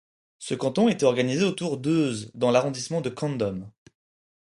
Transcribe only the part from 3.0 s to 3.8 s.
de Condom.